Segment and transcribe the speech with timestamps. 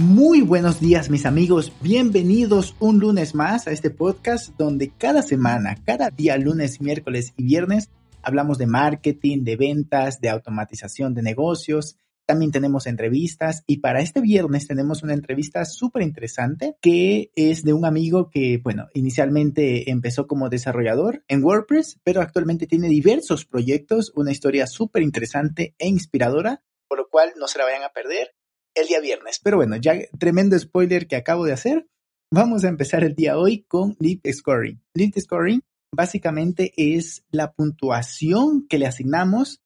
[0.00, 5.76] Muy buenos días mis amigos, bienvenidos un lunes más a este podcast donde cada semana,
[5.84, 7.90] cada día lunes, miércoles y viernes
[8.22, 11.98] hablamos de marketing, de ventas, de automatización de negocios.
[12.24, 17.74] También tenemos entrevistas y para este viernes tenemos una entrevista súper interesante que es de
[17.74, 24.12] un amigo que, bueno, inicialmente empezó como desarrollador en WordPress, pero actualmente tiene diversos proyectos,
[24.16, 28.30] una historia súper interesante e inspiradora, por lo cual no se la vayan a perder
[28.74, 29.40] el día viernes.
[29.42, 31.86] Pero bueno, ya tremendo spoiler que acabo de hacer.
[32.32, 34.80] Vamos a empezar el día hoy con Lead Scoring.
[34.94, 35.62] Lead Scoring
[35.92, 39.60] básicamente es la puntuación que le asignamos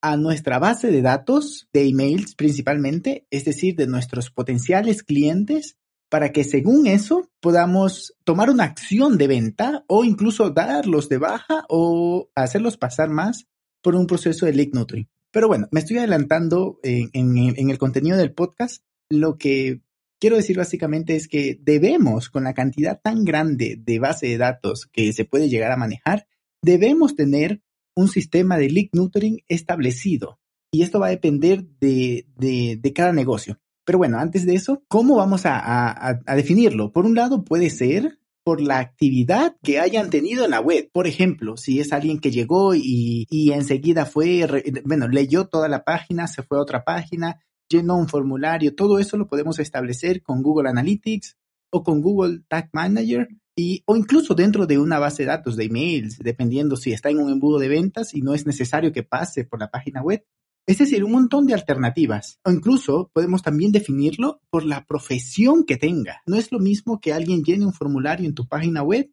[0.00, 5.76] a nuestra base de datos de emails principalmente, es decir, de nuestros potenciales clientes,
[6.08, 11.64] para que según eso podamos tomar una acción de venta o incluso darlos de baja
[11.68, 13.46] o hacerlos pasar más
[13.82, 15.08] por un proceso de lead nurturing.
[15.30, 18.82] Pero bueno, me estoy adelantando en, el contenido del podcast.
[19.10, 19.82] Lo que
[20.18, 24.86] quiero decir básicamente es que debemos, con la cantidad tan grande de base de datos
[24.86, 26.26] que se puede llegar a manejar,
[26.62, 27.62] debemos tener
[27.94, 30.38] un sistema de lead nurturing establecido.
[30.70, 33.58] Y esto va a depender de, cada negocio.
[33.84, 36.92] Pero bueno, antes de eso, ¿cómo vamos a, definirlo?
[36.92, 38.18] Por un lado, puede ser
[38.48, 40.88] por la actividad que hayan tenido en la web.
[40.90, 44.46] Por ejemplo, si es alguien que llegó y, enseguida fue,
[44.86, 49.18] bueno, leyó toda la página, se fue a otra página, llenó un formulario, todo eso
[49.18, 51.36] lo podemos establecer con Google Analytics
[51.70, 55.66] o con Google Tag Manager y, o incluso dentro de una base de datos de
[55.66, 59.44] emails, dependiendo si está en un embudo de ventas y no es necesario que pase
[59.44, 60.24] por la página web.
[60.68, 62.40] Es decir, un montón de alternativas.
[62.44, 66.20] O incluso podemos también definirlo por la profesión que tenga.
[66.26, 69.10] No es lo mismo que alguien llene un formulario en tu página web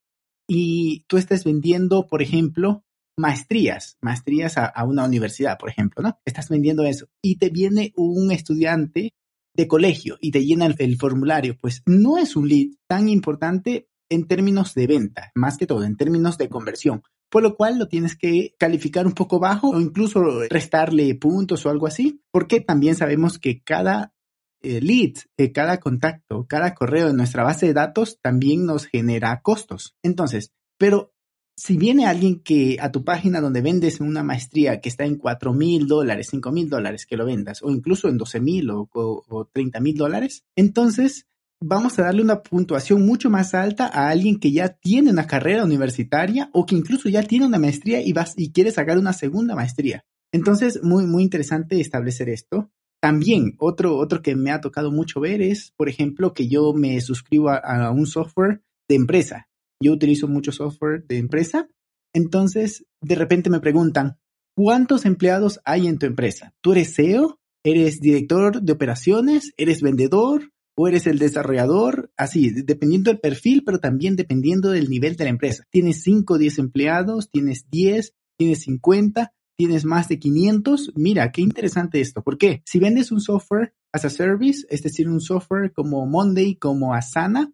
[0.50, 2.84] y tú estés vendiendo, por ejemplo,
[3.18, 6.20] maestrías, maestrías a, una universidad, por ejemplo, ¿no?
[6.26, 9.14] Estás vendiendo eso y te viene un estudiante
[9.56, 11.58] de colegio y te llena el formulario.
[11.62, 15.96] Pues no es un lead tan importante en términos de venta, más que todo, en
[15.96, 20.22] términos de conversión por lo cual lo tienes que calificar un poco bajo o incluso
[20.50, 24.14] restarle puntos o algo así, porque también sabemos que cada
[24.62, 25.14] eh, lead,
[25.54, 29.96] cada contacto, cada correo de nuestra base de datos también nos genera costos.
[30.02, 31.14] Entonces, pero
[31.58, 35.54] si viene alguien que a tu página donde vendes una maestría que está en 4
[35.54, 39.50] mil dólares, 5 mil dólares que lo vendas, o incluso en 12 mil o, o
[39.54, 41.28] 30 mil dólares, entonces
[41.62, 45.64] vamos a darle una puntuación mucho más alta a alguien que ya tiene una carrera
[45.64, 49.56] universitaria o que incluso ya tiene una maestría y, vas, y quiere sacar una segunda
[49.56, 50.04] maestría.
[50.32, 52.70] Entonces, muy, muy interesante establecer esto.
[53.02, 57.00] También, otro, otro que me ha tocado mucho ver es, por ejemplo, que yo me
[57.02, 59.48] suscribo a, un software de empresa.
[59.82, 61.68] Yo utilizo mucho software de empresa.
[62.14, 64.18] Entonces, de repente me preguntan,
[64.56, 66.54] ¿cuántos empleados hay en tu empresa?
[66.62, 67.40] ¿Tú eres CEO?
[67.64, 69.54] ¿Eres director de operaciones?
[69.58, 70.52] ¿Eres vendedor?
[70.78, 75.30] O eres el desarrollador, así, dependiendo del perfil, pero también dependiendo del nivel de la
[75.30, 75.64] empresa.
[75.72, 80.92] Tienes 5 o 10 empleados, tienes 10, tienes 50, tienes más de 500.
[80.96, 82.24] Mira, qué interesante esto.
[82.24, 82.62] ¿Por qué?
[82.66, 87.54] Si vendes un software as a service, es decir, un software como Monday, como Asana,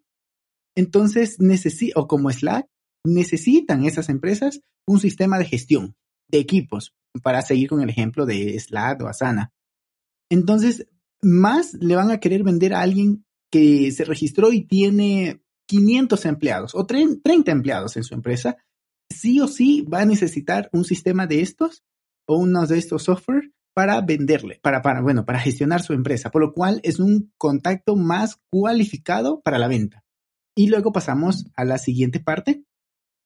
[0.76, 2.68] entonces necesita, o como Slack,
[3.06, 5.96] necesitan esas empresas un sistema de gestión
[6.28, 9.54] de equipos, para seguir con el ejemplo de Slack o Asana.
[10.30, 10.88] Entonces,
[11.22, 16.76] más le van a querer vender a alguien que se registró y tiene 500 empleados
[16.76, 18.58] o 30 empleados en su empresa,
[19.10, 21.84] sí o sí va a necesitar un sistema de estos
[22.28, 26.42] o uno de estos software para venderle, para, para, bueno, para gestionar su empresa, por
[26.42, 30.04] lo cual es un contacto más cualificado para la venta.
[30.56, 32.66] Y luego pasamos a la siguiente parte,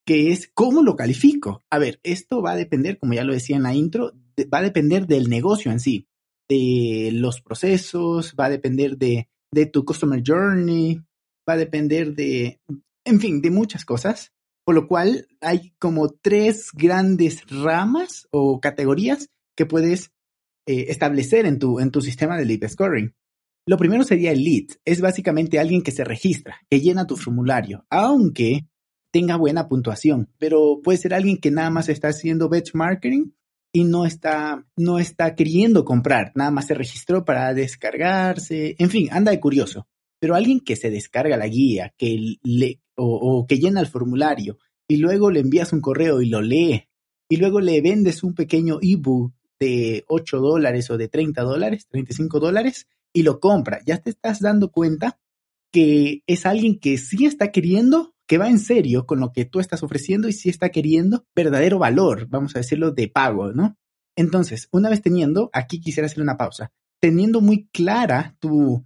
[0.05, 1.63] que es cómo lo califico.
[1.71, 4.11] A ver, esto va a depender, como ya lo decía en la intro,
[4.53, 6.07] va a depender del negocio en sí
[6.47, 9.27] de los procesos, va a depender de,
[9.71, 10.97] tu customer journey,
[11.47, 12.59] va a depender de,
[13.03, 14.31] en fin, de muchas cosas.
[14.65, 20.11] Por lo cual hay como tres grandes ramas o categorías que puedes
[20.65, 23.13] eh, establecer en tu, en tu sistema de lead scoring.
[23.67, 24.77] Lo primero sería el lead.
[24.83, 28.67] Es básicamente alguien que se registra, que llena tu formulario, aunque
[29.11, 33.33] tenga buena puntuación, pero puede ser alguien que nada más está haciendo benchmarking
[33.75, 39.09] y no está, no está queriendo comprar, nada más se registró para descargarse, en fin,
[39.11, 39.85] anda de curioso.
[40.17, 44.95] Pero alguien que se descarga la guía, que le, o, que llena el formulario y
[44.95, 46.87] luego le envías un correo y lo lee
[47.27, 52.39] y luego le vendes un pequeño ebook de 8 dólares o de 30 dólares, 35
[52.39, 55.19] dólares y lo compra, ya te estás dando cuenta
[55.73, 59.59] que es alguien que sí está queriendo, que va en serio con lo que tú
[59.59, 63.77] estás ofreciendo y sí está queriendo verdadero valor, vamos a decirlo, de pago, ¿no?
[64.15, 68.85] Entonces, una vez teniendo, aquí quisiera hacer una pausa, teniendo muy clara tu,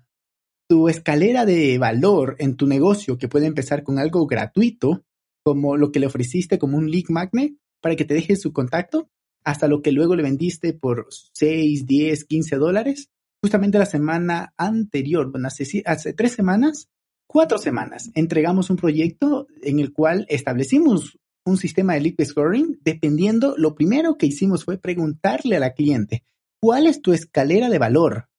[0.67, 5.03] tu escalera de valor en tu negocio, que puede empezar con algo gratuito,
[5.43, 9.09] como lo que le ofreciste como un lead magnet para que te deje su contacto,
[9.43, 13.09] hasta lo que luego le vendiste por 6, 10, 15 dólares.
[13.41, 16.89] Justamente la semana anterior, bueno, hace, hace tres semanas,
[17.29, 23.53] cuatro semanas, entregamos un proyecto en el cual establecimos un sistema de lead scoring dependiendo,
[23.55, 26.23] lo primero que hicimos fue preguntarle a la cliente,
[26.59, 28.29] ¿cuál es tu escalera de valor?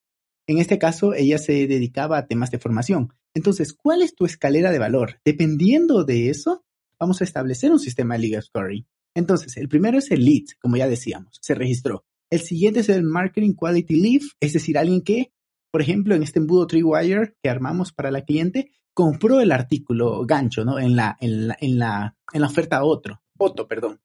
[0.49, 3.15] En este caso, ella se dedicaba a temas de formación.
[3.33, 5.21] Entonces, ¿cuál es tu escalera de valor?
[5.25, 6.65] Dependiendo de eso,
[6.99, 8.89] vamos a establecer un sistema de lead scoring.
[9.15, 12.05] Entonces, el primero es el lead, como ya decíamos, se registró.
[12.29, 15.33] El siguiente es el Marketing Quality Lead, es decir, alguien que,
[15.71, 20.65] por ejemplo, en este embudo Treewire que armamos para la cliente, compró el artículo gancho,
[20.65, 20.79] ¿no?
[20.79, 24.01] En la, en la, en la, en la oferta otro, otro, perdón.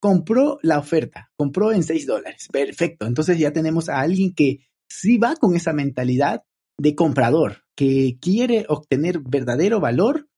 [0.00, 2.48] Compró la oferta, compró en 6 dólares.
[2.52, 3.06] Perfecto.
[3.06, 6.42] Entonces ya tenemos a alguien que sí va con esa mentalidad
[6.76, 10.28] de comprador, que quiere obtener verdadero valor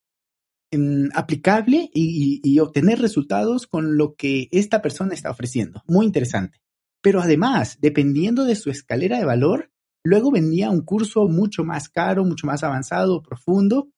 [1.14, 5.82] aplicable y, obtener resultados con lo que esta persona está ofreciendo.
[5.86, 6.60] Muy interesante.
[7.02, 9.70] Pero además, dependiendo de su escalera de valor,
[10.06, 13.88] luego vendía un curso mucho más caro, mucho más avanzado, profundo,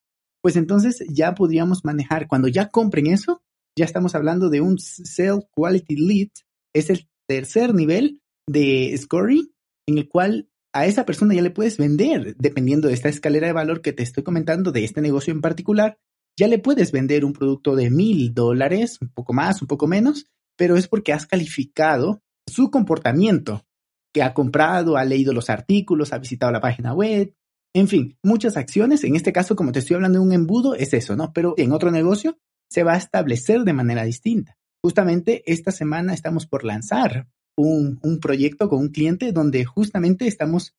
[0.43, 3.43] pues entonces ya podríamos manejar, cuando ya compren eso,
[3.77, 6.29] ya estamos hablando de un Sell Quality Lead,
[6.75, 9.53] es el tercer nivel de scoring
[9.87, 13.53] en el cual a esa persona ya le puedes vender, dependiendo de esta escalera de
[13.53, 15.99] valor que te estoy comentando, de este negocio en particular,
[16.39, 20.27] ya le puedes vender un producto de mil dólares, un poco más, un poco menos,
[20.57, 23.65] pero es porque has calificado su comportamiento,
[24.13, 27.35] que ha comprado, ha leído los artículos, ha visitado la página web,
[27.75, 29.05] en fin, muchas acciones.
[29.05, 31.33] En este caso, como te estoy hablando de un embudo, es eso, ¿no?
[31.33, 32.39] Pero en otro negocio
[32.71, 34.57] se va a establecer de manera distinta.
[34.83, 40.75] Justamente esta semana estamos por lanzar un, un proyecto con un cliente donde justamente estamos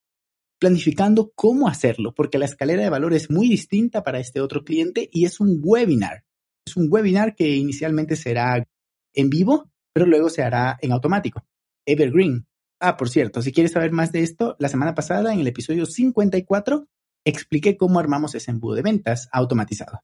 [0.59, 5.09] planificando cómo hacerlo, porque la escalera de valor es muy distinta para este otro cliente
[5.11, 6.25] y es un webinar.
[6.65, 8.67] Es un webinar que inicialmente será
[9.13, 11.45] en vivo, pero luego se hará en automático.
[11.85, 12.45] Evergreen.
[12.79, 15.85] Ah, por cierto, si quieres saber más de esto, la semana pasada, en el episodio
[15.85, 16.87] 54,
[17.25, 20.01] expliqué cómo armamos ese embudo de ventas automatizado.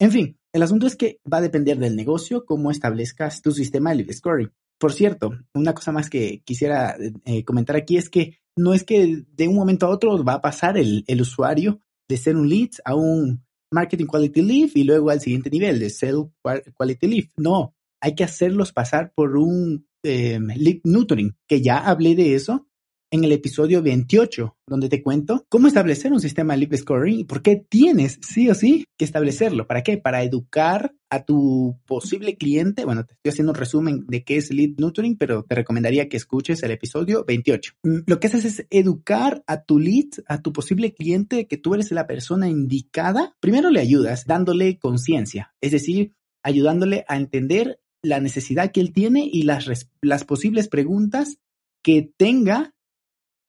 [0.00, 3.90] En fin, el asunto es que va a depender del negocio cómo establezcas tu sistema
[3.90, 4.52] de lead scoring.
[4.78, 9.24] Por cierto, una cosa más que quisiera eh, comentar aquí es que no es que
[9.28, 12.94] de un momento a otro va a pasar el, usuario de ser un lead a
[12.94, 16.30] un marketing quality lead y luego al siguiente nivel de sell
[16.74, 17.24] quality lead.
[17.36, 22.68] No, hay que hacerlos pasar por un eh, lead nurturing, que ya hablé de eso
[23.10, 27.24] en el episodio 28, donde te cuento cómo establecer un sistema de lead scoring y
[27.24, 29.66] por qué tienes sí o sí que establecerlo.
[29.66, 29.96] ¿Para qué?
[29.96, 32.84] Para educar a tu posible cliente.
[32.84, 36.18] Bueno, te estoy haciendo un resumen de qué es lead nurturing, pero te recomendaría que
[36.18, 37.72] escuches el episodio 28.
[37.82, 41.74] Mm, lo que haces es educar a tu lead, a tu posible cliente, que tú
[41.74, 43.34] eres la persona indicada.
[43.40, 46.12] Primero le ayudas dándole conciencia, es decir,
[46.42, 51.38] ayudándole a entender la necesidad que él tiene y las, las posibles preguntas
[51.82, 52.74] que tenga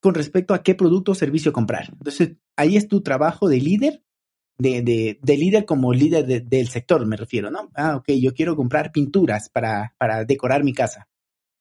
[0.01, 1.89] con respecto a qué producto o servicio comprar.
[1.91, 4.03] Entonces, ahí es tu trabajo de líder,
[4.57, 7.69] de, de, de líder como líder del sector, me refiero, ¿no?
[7.75, 11.07] Ah, ok, yo quiero comprar pinturas para, para decorar mi casa.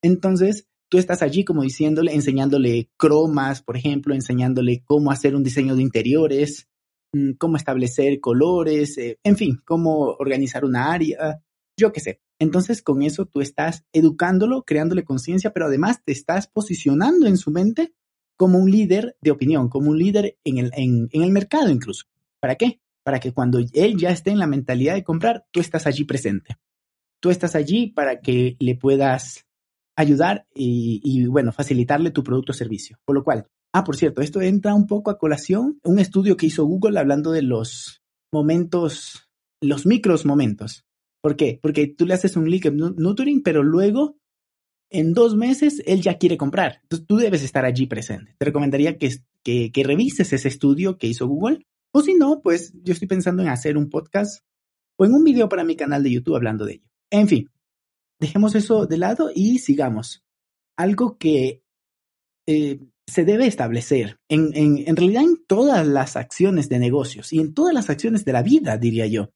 [0.02, 5.76] Entonces, tú estás allí como diciéndole, enseñándole cromas, por ejemplo, enseñándole cómo hacer un diseño
[5.76, 6.68] de interiores,
[7.12, 11.42] mm, cómo establecer colores, eh, en fin, cómo organizar una área,
[11.78, 12.20] yo qué sé.
[12.38, 17.50] Entonces, con eso tú estás educándolo, creándole conciencia, pero además te estás posicionando en su
[17.50, 17.92] mente
[18.36, 22.06] como un líder de opinión, como un líder en el, mercado incluso.
[22.40, 22.80] ¿Para qué?
[23.02, 26.56] Para que cuando él ya esté en la mentalidad de comprar, tú estás allí presente.
[27.20, 29.44] Tú estás allí para que le puedas
[29.96, 32.98] ayudar y, y, bueno, facilitarle tu producto o servicio.
[33.04, 36.46] Por lo cual, ah, por cierto, esto entra un poco a colación, un estudio que
[36.46, 38.02] hizo Google hablando de los
[38.32, 39.28] momentos,
[39.60, 40.84] los micros momentos.
[41.28, 41.58] ¿Por qué?
[41.60, 44.16] Porque tú le haces un link nurturing, pero luego
[44.88, 46.80] en dos meses él ya quiere comprar.
[46.84, 48.34] Entonces tú debes estar allí presente.
[48.38, 51.66] Te recomendaría que, que, revises ese estudio que hizo Google.
[51.92, 54.42] O si no, pues yo estoy pensando en hacer un podcast
[54.96, 56.88] o en un video para mi canal de YouTube hablando de ello.
[57.10, 57.50] En fin,
[58.18, 60.24] dejemos eso de lado y sigamos.
[60.78, 61.62] Algo que
[62.46, 67.52] eh, se debe establecer en, en, realidad en todas las acciones de negocios y en
[67.52, 69.28] todas las acciones de la vida, diría yo.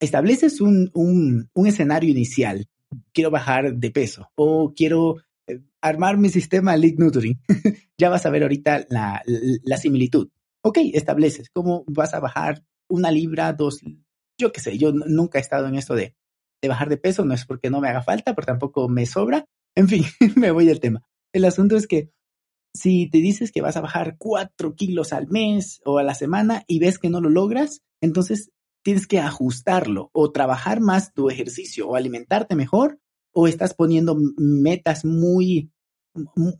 [0.00, 2.68] Estableces un, un, escenario inicial.
[3.12, 5.16] Quiero bajar de peso o quiero
[5.46, 7.40] eh, armar mi sistema League Nurturing.
[7.98, 10.28] ya vas a ver ahorita la, la, similitud.
[10.62, 13.80] Ok, estableces cómo vas a bajar una libra, dos,
[14.38, 16.16] yo qué sé, yo nunca he estado en esto de,
[16.60, 19.44] de bajar de peso, no es porque no me haga falta, pero tampoco me sobra.
[19.76, 20.04] En fin,
[20.36, 21.02] me voy del tema.
[21.32, 22.10] El asunto es que
[22.74, 26.64] si te dices que vas a bajar cuatro kilos al mes o a la semana
[26.66, 28.50] y ves que no lo logras, entonces
[28.82, 32.98] tienes que ajustarlo o trabajar más tu ejercicio o alimentarte mejor
[33.32, 35.70] o estás poniendo metas muy,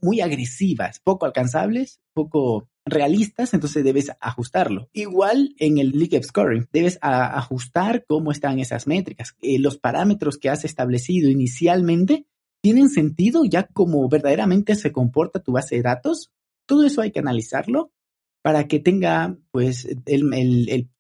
[0.01, 4.89] muy agresivas, poco alcanzables, poco realistas, entonces debes ajustarlo.
[4.93, 9.35] Igual en el League Scoring, debes ajustar cómo están esas métricas.
[9.41, 12.27] Eh, los parámetros que has establecido inicialmente
[12.63, 16.31] tienen sentido ya como verdaderamente se comporta tu base de datos.
[16.67, 17.93] Todo eso hay que analizarlo
[18.43, 19.89] para que tenga pues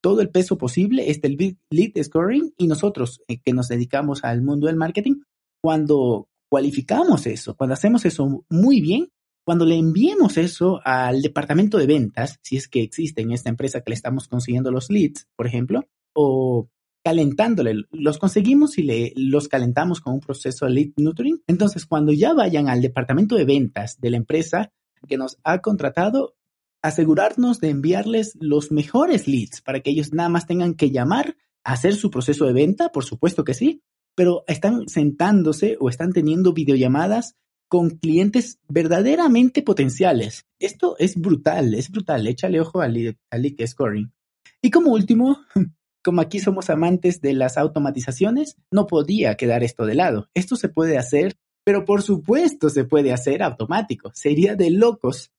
[0.00, 4.42] todo el peso posible, este el lead scoring y nosotros eh, que nos dedicamos al
[4.42, 5.22] mundo del marketing,
[5.62, 9.08] cuando cualificamos eso, cuando hacemos eso muy bien,
[9.44, 13.80] cuando le enviemos eso al departamento de ventas, si es que existe en esta empresa
[13.80, 16.68] que le estamos consiguiendo los leads, por ejemplo, o
[17.02, 21.42] calentándole, los conseguimos y le, los calentamos con un proceso de lead nurturing.
[21.46, 24.70] Entonces, cuando ya vayan al departamento de ventas de la empresa
[25.08, 26.34] que nos ha contratado,
[26.82, 31.94] asegurarnos de enviarles los mejores leads para que ellos nada más tengan que llamar, hacer
[31.94, 33.82] su proceso de venta, por supuesto que sí,
[34.14, 37.36] pero están sentándose o están teniendo videollamadas
[37.68, 40.46] con clientes verdaderamente potenciales.
[40.58, 42.26] Esto es brutal, es brutal.
[42.26, 44.12] Échale ojo al lead scoring.
[44.60, 45.38] Y como último,
[46.04, 50.28] como aquí somos amantes de las automatizaciones, no podía quedar esto de lado.
[50.34, 54.10] Esto se puede hacer, pero por supuesto se puede hacer automático.
[54.14, 55.30] Sería de locos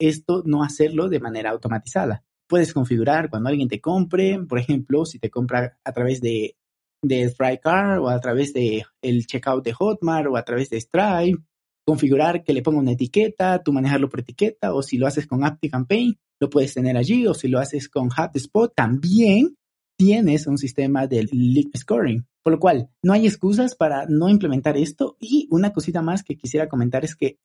[0.00, 2.24] esto no hacerlo de manera automatizada.
[2.48, 6.56] Puedes configurar cuando alguien te compre, por ejemplo, si te compra a través de,
[7.02, 11.44] de Car o a través de el checkout de Hotmart o a través de Stripe,
[11.86, 15.44] configurar que le ponga una etiqueta, tú manejarlo por etiqueta, o si lo haces con
[15.44, 19.56] ActiveCampaign, lo puedes tener allí, o si lo haces con HubSpot, también
[19.98, 22.26] tienes un sistema de lead scoring.
[22.42, 25.16] Por lo cual, no hay excusas para no implementar esto.
[25.20, 27.38] Y una cosita más que quisiera comentar es que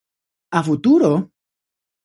[0.52, 1.32] a futuro,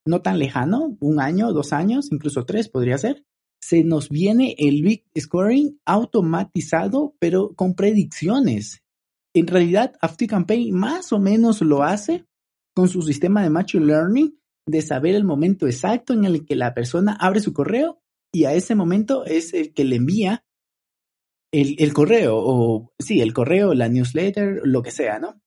[0.06, 3.24] no tan lejano, un año, dos años, incluso tres podría ser,
[3.60, 8.82] se nos viene el lead scoring automatizado, pero con predicciones.
[9.34, 12.24] En realidad, ActiveCampaign más o menos lo hace
[12.74, 16.74] con su sistema de Machine Learning de saber el momento exacto en el que la
[16.74, 18.00] persona abre su correo
[18.32, 20.44] y a ese momento es el que le envía
[21.52, 25.40] el, correo, o sí, el correo, la newsletter, lo que sea, ¿no?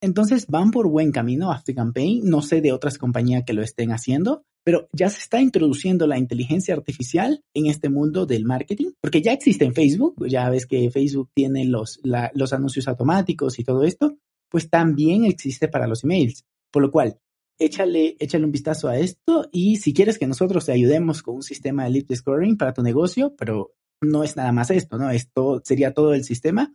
[0.00, 2.22] Entonces van por buen camino Campaign.
[2.24, 6.18] No sé de otras compañías que lo estén haciendo, pero ya se está introduciendo la
[6.18, 10.90] inteligencia artificial en este mundo del marketing, porque ya existe en Facebook, ya ves que
[10.90, 12.00] Facebook tiene los,
[12.34, 14.18] los anuncios automáticos y todo esto,
[14.50, 16.44] pues también existe para los emails.
[16.70, 17.18] Por lo cual,
[17.58, 21.42] échale, échale un vistazo a esto y si quieres que nosotros te ayudemos con un
[21.42, 25.10] sistema de lead scoring para tu negocio, pero no es nada más esto, ¿no?
[25.10, 26.74] Esto sería todo el sistema.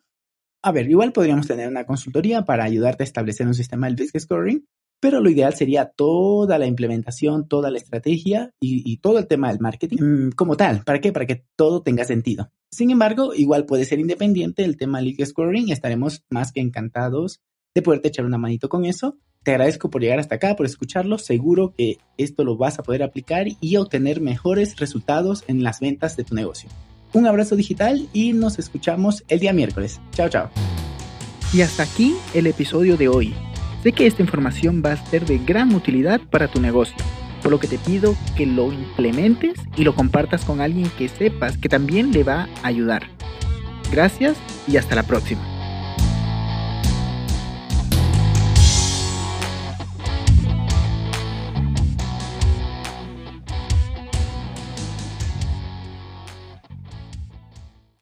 [0.66, 4.18] A ver, igual podríamos tener una consultoría para ayudarte a establecer un sistema de lead
[4.18, 4.66] scoring,
[5.02, 9.60] pero lo ideal sería toda la implementación, toda la estrategia y, todo el tema del
[9.60, 10.84] marketing mm, como tal.
[10.86, 11.12] ¿Para qué?
[11.12, 12.50] Para que todo tenga sentido.
[12.72, 17.42] Sin embargo, igual puede ser independiente el tema lead scoring y estaremos más que encantados
[17.76, 19.18] de poderte echar una manito con eso.
[19.44, 21.18] Te agradezco por llegar hasta acá, por escucharlo.
[21.18, 26.16] Seguro que esto lo vas a poder aplicar y obtener mejores resultados en las ventas
[26.16, 26.70] de tu negocio.
[27.14, 30.02] Un abrazo digital y nos escuchamos el día miércoles.
[30.12, 30.50] Chao, chao.
[31.54, 33.36] Y hasta aquí el episodio de hoy.
[33.84, 36.96] Sé que esta información va a ser de gran utilidad para tu negocio,
[37.44, 41.58] por lo que te pido que lo implementes y lo compartas con alguien que sepas
[41.58, 43.04] que también le va a ayudar.
[43.92, 44.36] Gracias
[44.68, 45.53] y hasta la próxima.